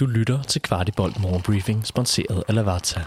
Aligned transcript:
Du 0.00 0.06
lytter 0.06 0.42
til 0.42 0.62
Kvartibolt 0.62 1.20
Morgenbriefing, 1.20 1.86
sponsoreret 1.86 2.44
af 2.48 2.54
Lavazza. 2.54 3.00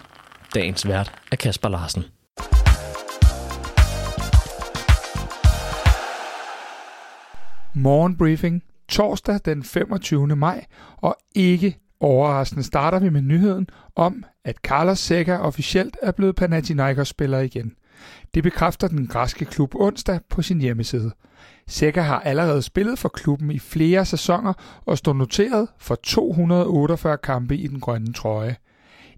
Dagens 0.55 0.87
vært 0.87 1.11
er 1.31 1.35
Kasper 1.35 1.69
Larsen. 1.69 2.03
Morgenbriefing 7.75 8.63
torsdag 8.89 9.39
den 9.45 9.63
25. 9.63 10.35
maj, 10.35 10.65
og 10.97 11.17
ikke 11.35 11.77
overraskende 11.99 12.63
starter 12.63 12.99
vi 12.99 13.09
med 13.09 13.21
nyheden 13.21 13.67
om, 13.95 14.23
at 14.45 14.55
Carlos 14.55 14.99
Seca 14.99 15.37
officielt 15.37 15.97
er 16.01 16.11
blevet 16.11 16.35
Panathinaikos-spiller 16.35 17.39
igen. 17.39 17.73
Det 18.33 18.43
bekræfter 18.43 18.87
den 18.87 19.07
græske 19.07 19.45
klub 19.45 19.75
onsdag 19.75 20.19
på 20.29 20.41
sin 20.41 20.61
hjemmeside. 20.61 21.11
Seca 21.67 22.01
har 22.01 22.19
allerede 22.19 22.61
spillet 22.61 22.99
for 22.99 23.09
klubben 23.09 23.51
i 23.51 23.59
flere 23.59 24.05
sæsoner 24.05 24.53
og 24.85 24.97
står 24.97 25.13
noteret 25.13 25.67
for 25.77 25.95
248 25.95 27.17
kampe 27.17 27.57
i 27.57 27.67
den 27.67 27.79
grønne 27.79 28.13
trøje. 28.13 28.55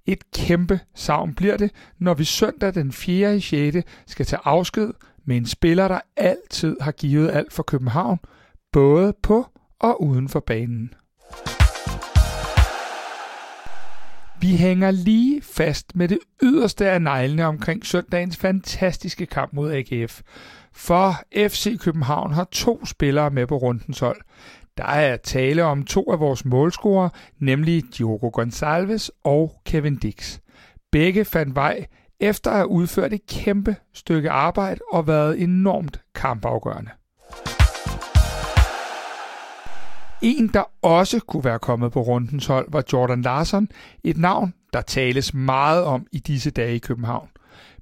Et 0.06 0.32
kæmpe 0.32 0.80
savn 0.96 1.34
bliver 1.34 1.58
det, 1.58 1.72
når 2.00 2.14
vi 2.14 2.24
søndag 2.24 2.74
den 2.74 2.92
4. 2.92 3.38
i 3.38 3.40
6. 3.40 3.78
skal 4.08 4.26
tage 4.26 4.40
afsked 4.44 4.94
med 5.26 5.38
en 5.38 5.46
spiller, 5.46 5.88
der 5.88 6.00
altid 6.18 6.78
har 6.82 6.92
givet 6.92 7.32
alt 7.32 7.54
for 7.54 7.64
København, 7.64 8.20
både 8.72 9.14
på 9.24 9.46
og 9.80 10.04
uden 10.04 10.30
for 10.30 10.40
banen. 10.40 10.94
Vi 14.46 14.56
hænger 14.56 14.92
lige 14.92 15.42
fast 15.42 15.96
med 15.96 16.08
det 16.08 16.20
yderste 16.44 16.90
af 16.90 17.02
neglene 17.02 17.46
omkring 17.46 17.86
søndagens 17.86 18.38
fantastiske 18.38 19.26
kamp 19.26 19.54
mod 19.54 19.72
AGF. 19.72 20.22
For 20.74 21.14
FC 21.48 21.80
København 21.80 22.34
har 22.34 22.44
to 22.52 22.86
spillere 22.86 23.30
med 23.30 23.48
på 23.48 23.58
rundens 23.58 24.00
hold. 24.00 24.22
Der 24.78 24.84
er 24.84 25.18
tale 25.18 25.64
om 25.64 25.84
to 25.84 26.12
af 26.12 26.20
vores 26.20 26.46
målscorer, 26.46 27.10
nemlig 27.40 27.84
Diogo 27.98 28.42
Gonçalves 28.42 29.10
og 29.24 29.62
Kevin 29.66 29.96
Dix. 29.96 30.40
Begge 30.92 31.26
fandt 31.26 31.56
vej 31.56 31.86
efter 32.20 32.52
at 32.52 32.58
have 32.58 32.70
udført 32.70 33.14
et 33.14 33.28
kæmpe 33.28 33.76
stykke 33.94 34.32
arbejde 34.32 34.82
og 34.92 35.08
været 35.08 35.42
enormt 35.42 36.02
kampafgørende. 36.16 36.92
En, 40.22 40.48
der 40.48 40.64
også 40.82 41.20
kunne 41.20 41.44
være 41.44 41.60
kommet 41.60 41.92
på 41.92 42.02
rundens 42.02 42.46
hold, 42.46 42.68
var 42.72 42.84
Jordan 42.94 43.22
Larsen, 43.22 43.70
et 44.04 44.18
navn, 44.18 44.54
der 44.74 44.82
tales 44.82 45.34
meget 45.34 45.84
om 45.84 46.08
i 46.12 46.20
disse 46.20 46.52
dage 46.52 46.76
i 46.76 46.80
København. 46.80 47.30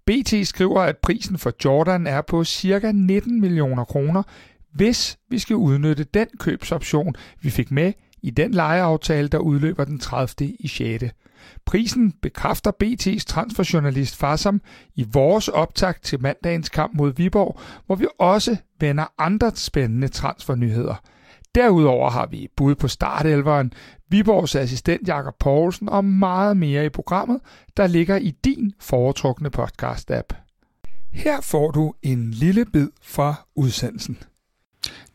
BT 0.06 0.48
skriver, 0.48 0.81
at 0.81 0.98
prisen 0.98 1.38
for 1.38 1.54
Jordan 1.66 2.08
er 2.08 2.22
på 2.22 2.44
ca. 2.44 2.92
19 2.92 3.42
millioner 3.42 3.84
kroner, 3.84 4.23
hvis 4.73 5.17
vi 5.30 5.39
skal 5.39 5.56
udnytte 5.56 6.04
den 6.04 6.28
købsoption, 6.39 7.16
vi 7.42 7.50
fik 7.50 7.72
med 7.72 7.94
i 8.22 8.30
den 8.30 8.52
lejeaftale, 8.52 9.28
der 9.28 9.38
udløber 9.38 9.86
den 9.86 10.00
30. 10.00 10.54
i 10.59 10.67
6. 10.67 11.04
Prisen 11.66 12.11
bekræfter 12.11 12.72
BT's 12.84 13.26
transferjournalist 13.28 14.16
Farsam 14.16 14.61
i 14.95 15.06
vores 15.14 15.48
optag 15.48 16.02
til 16.02 16.22
mandagens 16.22 16.70
kamp 16.70 16.94
mod 16.94 17.14
Viborg, 17.16 17.59
hvor 17.86 17.95
vi 17.95 18.08
også 18.20 18.58
vender 18.80 19.06
andre 19.17 19.52
spændende 19.56 20.08
transfernyheder– 20.08 20.95
Derudover 21.56 22.09
har 22.09 22.26
vi 22.26 22.48
bud 22.58 22.76
på 22.76 22.88
startelveren, 22.88 23.73
Viborgs 24.09 24.56
assistent 24.56 25.08
Jakob 25.08 25.36
Poulsen 25.40 25.90
og 25.90 26.06
meget 26.06 26.58
mere 26.58 26.86
i 26.86 26.90
programmet, 26.90 27.40
der 27.78 27.88
ligger 27.88 28.18
i 28.18 28.32
din 28.44 28.73
foretrukne 28.80 29.50
podcast-app. 29.58 30.44
Her 31.14 31.42
får 31.42 31.72
du 31.72 31.94
en 32.02 32.32
lille 32.32 32.66
bid 32.66 32.90
fra 33.04 33.36
udsendelsen. 33.56 34.18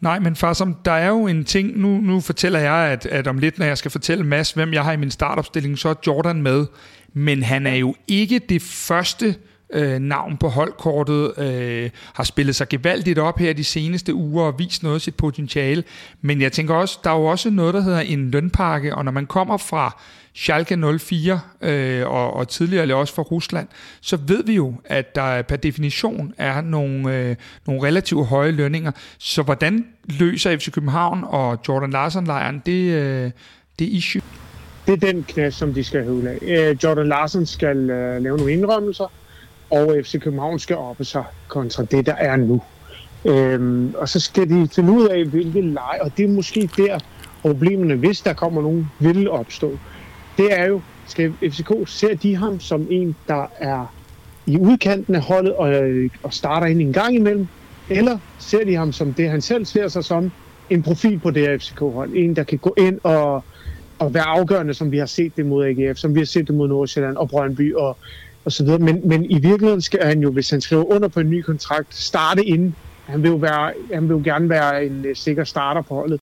Nej, 0.00 0.18
men 0.18 0.36
far, 0.36 0.52
som 0.52 0.74
der 0.84 0.92
er 0.92 1.08
jo 1.08 1.26
en 1.26 1.44
ting, 1.44 1.78
nu, 1.78 2.00
nu 2.00 2.20
fortæller 2.20 2.58
jeg, 2.58 2.92
at, 2.92 3.06
at 3.06 3.26
om 3.26 3.38
lidt, 3.38 3.58
når 3.58 3.66
jeg 3.66 3.78
skal 3.78 3.90
fortælle 3.90 4.24
Mads, 4.24 4.52
hvem 4.52 4.72
jeg 4.72 4.84
har 4.84 4.92
i 4.92 4.96
min 4.96 5.10
startopstilling, 5.10 5.78
så 5.78 5.88
er 5.88 5.94
Jordan 6.06 6.42
med. 6.42 6.66
Men 7.12 7.42
han 7.42 7.66
er 7.66 7.74
jo 7.74 7.94
ikke 8.08 8.38
det 8.38 8.62
første 8.62 9.34
øh, 9.72 9.98
navn 9.98 10.36
på 10.36 10.48
holdkortet, 10.48 11.38
øh, 11.38 11.90
har 12.14 12.24
spillet 12.24 12.56
sig 12.56 12.68
gevaldigt 12.68 13.18
op 13.18 13.38
her 13.38 13.52
de 13.52 13.64
seneste 13.64 14.14
uger 14.14 14.44
og 14.44 14.58
vist 14.58 14.82
noget 14.82 14.94
af 14.94 15.00
sit 15.00 15.14
potentiale. 15.14 15.84
Men 16.20 16.40
jeg 16.40 16.52
tænker 16.52 16.74
også, 16.74 16.98
der 17.04 17.10
er 17.10 17.18
jo 17.18 17.24
også 17.24 17.50
noget, 17.50 17.74
der 17.74 17.80
hedder 17.80 18.00
en 18.00 18.30
lønpakke, 18.30 18.94
og 18.94 19.04
når 19.04 19.12
man 19.12 19.26
kommer 19.26 19.56
fra 19.56 20.00
Schalke 20.34 20.98
04 20.98 21.40
øh, 21.60 22.06
og, 22.06 22.34
og 22.34 22.48
tidligere 22.48 22.94
også 22.94 23.14
fra 23.14 23.22
Rusland, 23.22 23.68
så 24.00 24.18
ved 24.26 24.44
vi 24.44 24.54
jo, 24.54 24.74
at 24.84 25.14
der 25.14 25.42
per 25.42 25.56
definition 25.56 26.34
er 26.38 26.60
nogle, 26.60 27.16
øh, 27.16 27.36
nogle 27.66 27.82
relativt 27.82 28.26
høje 28.26 28.50
lønninger. 28.50 28.92
Så 29.18 29.42
hvordan 29.42 29.86
løser 30.04 30.56
FC 30.56 30.70
København 30.72 31.24
og 31.26 31.58
Jordan 31.68 31.90
Larsen-lejren 31.90 32.62
det, 32.66 32.92
øh, 32.92 33.30
det 33.78 33.84
issue? 33.84 34.22
Det 34.86 34.92
er 34.92 35.12
den 35.12 35.24
knæs, 35.28 35.54
som 35.54 35.74
de 35.74 35.84
skal 35.84 36.04
høvle 36.04 36.30
af. 36.30 36.38
Øh, 36.42 36.76
Jordan 36.84 37.08
Larsen 37.08 37.46
skal 37.46 37.90
øh, 37.90 38.22
lave 38.22 38.36
nogle 38.36 38.52
indrømmelser, 38.52 39.12
og 39.70 39.96
FC 40.04 40.20
København 40.20 40.58
skal 40.58 40.76
oppe 40.76 41.04
sig 41.04 41.24
kontra 41.48 41.84
det, 41.84 42.06
der 42.06 42.14
er 42.14 42.36
nu. 42.36 42.62
Øhm, 43.24 43.94
og 43.94 44.08
så 44.08 44.20
skal 44.20 44.48
de 44.48 44.68
finde 44.74 44.92
ud 44.92 45.08
af, 45.08 45.24
hvilke 45.24 45.60
lege, 45.60 46.02
og 46.02 46.12
det 46.16 46.24
er 46.24 46.28
måske 46.28 46.70
der 46.76 46.98
problemerne, 47.42 47.94
hvis 47.94 48.20
der 48.20 48.32
kommer 48.32 48.62
nogen, 48.62 48.86
vil 49.00 49.30
opstå. 49.30 49.78
Det 50.36 50.60
er 50.60 50.66
jo, 50.66 50.80
skal 51.06 51.32
FCK, 51.32 51.70
ser 51.86 52.14
de 52.14 52.36
ham 52.36 52.60
som 52.60 52.86
en, 52.90 53.16
der 53.28 53.46
er 53.58 53.94
i 54.46 54.58
udkanten 54.58 55.14
af 55.14 55.20
holdet 55.20 55.54
og, 55.54 55.74
øh, 55.74 56.10
og 56.22 56.34
starter 56.34 56.66
ind 56.66 56.80
en 56.80 56.92
gang 56.92 57.14
imellem, 57.14 57.46
eller 57.90 58.18
ser 58.38 58.64
de 58.64 58.74
ham 58.74 58.92
som 58.92 59.14
det, 59.14 59.30
han 59.30 59.40
selv 59.40 59.64
ser 59.64 59.88
sig 59.88 60.04
som, 60.04 60.32
en 60.70 60.82
profil 60.82 61.18
på 61.18 61.30
det 61.30 61.42
her 61.42 61.58
FCK-hold. 61.58 62.10
En, 62.14 62.36
der 62.36 62.44
kan 62.44 62.58
gå 62.58 62.74
ind 62.78 63.00
og, 63.02 63.44
og 63.98 64.14
være 64.14 64.26
afgørende, 64.28 64.74
som 64.74 64.92
vi 64.92 64.98
har 64.98 65.06
set 65.06 65.36
det 65.36 65.46
mod 65.46 65.64
AGF, 65.66 65.98
som 65.98 66.14
vi 66.14 66.20
har 66.20 66.26
set 66.26 66.46
det 66.48 66.54
mod 66.54 66.68
Nordsjælland 66.68 67.16
og 67.16 67.28
Brøndby 67.28 67.74
og 67.74 67.98
og 68.44 68.52
så 68.52 68.64
videre. 68.64 68.78
Men, 68.78 69.00
men 69.04 69.24
i 69.24 69.34
virkeligheden 69.34 69.80
skal 69.80 70.04
han 70.04 70.20
jo, 70.20 70.30
hvis 70.30 70.50
han 70.50 70.60
skriver 70.60 70.84
under 70.84 71.08
på 71.08 71.20
en 71.20 71.30
ny 71.30 71.42
kontrakt, 71.42 71.94
starte 71.94 72.44
inden. 72.44 72.74
Han 73.06 73.22
vil 73.22 73.28
jo, 73.28 73.36
være, 73.36 73.72
han 73.94 74.02
vil 74.02 74.14
jo 74.14 74.20
gerne 74.24 74.48
være 74.48 74.86
en 74.86 75.04
uh, 75.10 75.10
sikker 75.14 75.44
starter 75.44 75.82
på 75.82 75.94
holdet. 75.94 76.20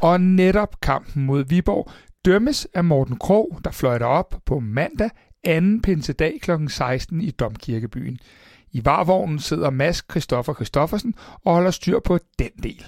Og 0.00 0.20
netop 0.20 0.80
kampen 0.80 1.26
mod 1.26 1.44
Viborg 1.44 1.90
dømmes 2.24 2.68
af 2.74 2.84
Morten 2.84 3.18
Krog, 3.18 3.58
der 3.64 3.70
fløjter 3.70 4.06
op 4.06 4.34
på 4.46 4.60
mandag 4.60 5.10
anden 5.44 5.82
pinsedag 5.82 6.38
kl. 6.42 6.50
16 6.68 7.20
i 7.20 7.30
Domkirkebyen. 7.30 8.18
I 8.72 8.84
varvognen 8.84 9.38
sidder 9.38 9.70
Mads 9.70 10.04
Christoffer 10.10 10.54
Christoffersen 10.54 11.14
og 11.44 11.54
holder 11.54 11.70
styr 11.70 12.00
på 12.04 12.18
den 12.38 12.50
del. 12.62 12.84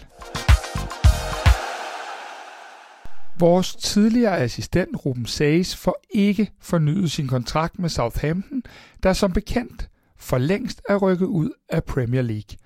Vores 3.39 3.75
tidligere 3.75 4.39
assistent 4.39 5.07
Ruben 5.07 5.27
Sages 5.27 5.77
får 5.77 5.97
ikke 6.11 6.51
fornyet 6.61 7.11
sin 7.11 7.29
kontrakt 7.29 7.79
med 7.79 7.89
Southampton, 7.89 8.63
der 9.03 9.13
som 9.13 9.33
bekendt 9.33 9.89
for 10.19 10.39
længst 10.39 10.83
er 10.89 10.97
rykket 10.97 11.27
ud 11.27 11.51
af 11.69 11.85
Premier 11.85 12.23
League. 12.23 12.57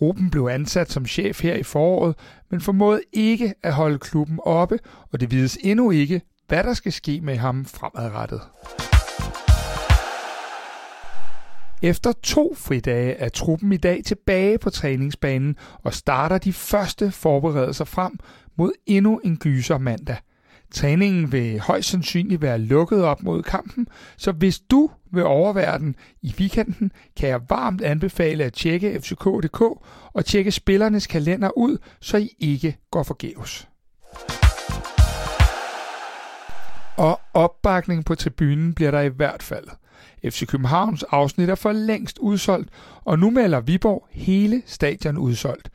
Ruben 0.00 0.30
blev 0.30 0.42
ansat 0.42 0.92
som 0.92 1.06
chef 1.06 1.42
her 1.42 1.54
i 1.54 1.62
foråret, 1.62 2.14
men 2.50 2.60
formåede 2.60 3.00
ikke 3.12 3.54
at 3.62 3.72
holde 3.72 3.98
klubben 3.98 4.40
oppe, 4.44 4.78
og 5.12 5.20
det 5.20 5.30
vides 5.30 5.58
endnu 5.60 5.90
ikke, 5.90 6.22
hvad 6.48 6.64
der 6.64 6.74
skal 6.74 6.92
ske 6.92 7.20
med 7.20 7.36
ham 7.36 7.64
fremadrettet. 7.64 8.40
Efter 11.82 12.12
to 12.12 12.54
fridage 12.56 13.12
er 13.14 13.28
truppen 13.28 13.72
i 13.72 13.76
dag 13.76 14.02
tilbage 14.04 14.58
på 14.58 14.70
træningsbanen 14.70 15.56
og 15.82 15.94
starter 15.94 16.38
de 16.38 16.52
første 16.52 17.10
forberedelser 17.10 17.84
frem 17.84 18.18
mod 18.58 18.72
endnu 18.86 19.18
en 19.24 19.36
gyser 19.36 19.78
mandag. 19.78 20.16
Træningen 20.70 21.32
vil 21.32 21.60
højst 21.60 21.88
sandsynligt 21.88 22.42
være 22.42 22.58
lukket 22.58 23.04
op 23.04 23.22
mod 23.22 23.42
kampen, 23.42 23.86
så 24.16 24.32
hvis 24.32 24.60
du 24.60 24.90
vil 25.12 25.24
overvære 25.24 25.78
den 25.78 25.96
i 26.22 26.34
weekenden, 26.38 26.92
kan 27.16 27.28
jeg 27.28 27.40
varmt 27.48 27.82
anbefale 27.82 28.44
at 28.44 28.52
tjekke 28.52 29.00
fck.dk 29.00 29.60
og 30.12 30.24
tjekke 30.24 30.50
spillernes 30.50 31.06
kalender 31.06 31.58
ud, 31.58 31.78
så 32.00 32.16
I 32.16 32.30
ikke 32.38 32.76
går 32.90 33.02
forgæves. 33.02 33.68
Og 36.96 37.20
opbakning 37.34 38.04
på 38.04 38.14
tribunen 38.14 38.74
bliver 38.74 38.90
der 38.90 39.00
i 39.00 39.08
hvert 39.08 39.42
fald. 39.42 39.68
FC 40.24 40.46
Københavns 40.46 41.02
afsnit 41.02 41.50
er 41.50 41.54
for 41.54 41.72
længst 41.72 42.18
udsolgt, 42.18 42.70
og 43.04 43.18
nu 43.18 43.30
melder 43.30 43.60
Viborg 43.60 44.08
hele 44.10 44.62
stadion 44.66 45.18
udsolgt. 45.18 45.70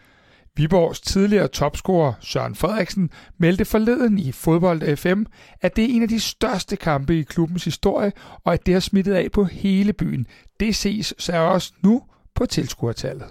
Viborgs 0.56 1.02
tidligere 1.02 1.48
topscorer 1.48 2.14
Søren 2.20 2.56
Frederiksen 2.56 3.10
meldte 3.38 3.66
forleden 3.66 4.20
i 4.20 4.32
Fodbold 4.32 4.96
FM, 4.98 5.24
at 5.62 5.76
det 5.76 5.84
er 5.84 5.96
en 5.96 6.02
af 6.02 6.10
de 6.10 6.20
største 6.20 6.76
kampe 6.76 7.20
i 7.20 7.24
klubbens 7.24 7.64
historie, 7.64 8.12
og 8.44 8.54
at 8.54 8.66
det 8.66 8.74
har 8.74 8.80
smittet 8.80 9.14
af 9.14 9.32
på 9.32 9.44
hele 9.44 9.94
byen. 9.94 10.28
Det 10.60 10.76
ses 10.76 11.14
så 11.18 11.38
også 11.38 11.74
nu 11.84 12.04
på 12.36 12.46
tilskuertallet. 12.46 13.28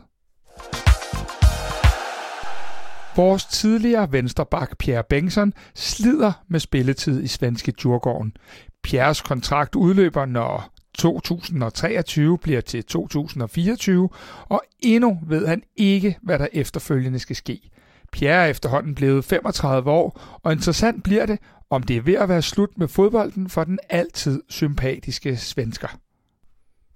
Vores 3.17 3.45
tidligere 3.45 4.13
vensterbak 4.13 4.79
Pierre 4.79 5.05
Bengtsson 5.09 5.53
slider 5.75 6.33
med 6.49 6.61
spilletid 6.61 7.23
i 7.23 7.27
svenske 7.27 7.73
Djurgården. 7.73 8.37
Pierres 8.83 9.21
kontrakt 9.21 9.75
udløber, 9.75 10.27
når 10.27 10.72
2023 11.03 12.39
bliver 12.39 12.61
til 12.61 12.85
2024, 12.85 14.09
og 14.49 14.63
endnu 14.81 15.19
ved 15.27 15.47
han 15.47 15.63
ikke, 15.77 16.19
hvad 16.23 16.39
der 16.39 16.47
efterfølgende 16.53 17.19
skal 17.19 17.37
ske. 17.37 17.71
Pierre 18.13 18.45
er 18.45 18.47
efterhånden 18.47 18.95
blevet 18.95 19.25
35 19.25 19.91
år, 19.91 20.21
og 20.43 20.53
interessant 20.53 21.05
bliver 21.05 21.27
det, 21.27 21.39
om 21.71 21.83
det 21.83 21.97
er 21.97 22.01
ved 22.01 22.15
at 22.15 22.29
være 22.29 22.43
slut 22.43 22.79
med 22.79 22.89
fodbolden 22.89 23.49
for 23.49 23.65
den 23.65 23.79
altid 23.89 24.43
sympatiske 24.49 25.37
svensker. 25.37 25.89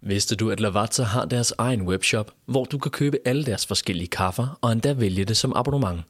Vidste 0.03 0.37
du, 0.37 0.50
at 0.50 0.61
Lavazza 0.61 1.03
har 1.03 1.25
deres 1.25 1.55
egen 1.58 1.82
webshop, 1.82 2.31
hvor 2.47 2.64
du 2.64 2.79
kan 2.79 2.91
købe 2.91 3.19
alle 3.25 3.44
deres 3.44 3.67
forskellige 3.67 4.08
kaffer 4.08 4.58
og 4.62 4.73
endda 4.73 4.93
vælge 4.93 5.25
det 5.25 5.37
som 5.37 5.53
abonnement? 5.56 6.00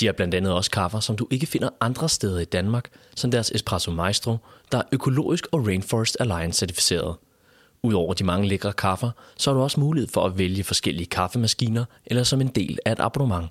De 0.00 0.06
har 0.06 0.12
blandt 0.12 0.34
andet 0.34 0.52
også 0.52 0.70
kaffer, 0.70 1.00
som 1.00 1.16
du 1.16 1.26
ikke 1.30 1.46
finder 1.46 1.68
andre 1.80 2.08
steder 2.08 2.38
i 2.38 2.44
Danmark, 2.44 2.88
som 3.16 3.30
deres 3.30 3.52
Espresso 3.54 3.90
Maestro, 3.90 4.36
der 4.72 4.78
er 4.78 4.82
økologisk 4.92 5.46
og 5.52 5.66
Rainforest 5.66 6.16
Alliance 6.20 6.58
certificeret. 6.58 7.16
Udover 7.82 8.14
de 8.14 8.24
mange 8.24 8.48
lækre 8.48 8.72
kaffer, 8.72 9.10
så 9.36 9.50
har 9.50 9.56
du 9.56 9.62
også 9.62 9.80
mulighed 9.80 10.08
for 10.08 10.24
at 10.24 10.38
vælge 10.38 10.64
forskellige 10.64 11.06
kaffemaskiner 11.06 11.84
eller 12.06 12.22
som 12.22 12.40
en 12.40 12.48
del 12.48 12.78
af 12.84 12.92
et 12.92 13.00
abonnement. 13.00 13.48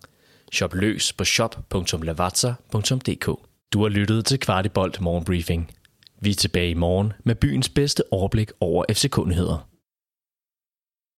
Shop 0.53 0.73
løs 0.73 1.13
på 1.13 1.25
shop.lavazza.dk. 1.25 3.25
Du 3.73 3.81
har 3.81 3.89
lyttet 3.89 4.25
til 4.25 4.39
Kvartibolt 4.39 5.01
Morgenbriefing. 5.01 5.71
Vi 6.21 6.29
er 6.29 6.35
tilbage 6.35 6.69
i 6.69 6.73
morgen 6.73 7.13
med 7.23 7.35
byens 7.35 7.69
bedste 7.69 8.03
overblik 8.11 8.51
over 8.59 8.85
FC-kundigheder. 8.91 9.67